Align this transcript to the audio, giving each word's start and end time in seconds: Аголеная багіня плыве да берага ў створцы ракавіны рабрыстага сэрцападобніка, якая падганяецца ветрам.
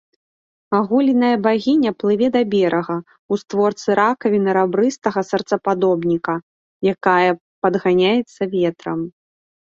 Аголеная 0.77 1.33
багіня 1.47 1.91
плыве 2.03 2.27
да 2.35 2.41
берага 2.55 2.95
ў 2.95 3.33
створцы 3.41 3.87
ракавіны 4.01 4.57
рабрыстага 4.59 5.19
сэрцападобніка, 5.29 6.35
якая 6.95 7.31
падганяецца 7.69 8.41
ветрам. 8.59 8.99